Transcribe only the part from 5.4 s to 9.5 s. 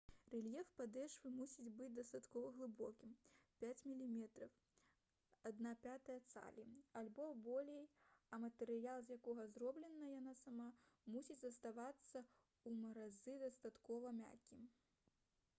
1/5 цалі альбо болей а матэрыял з якога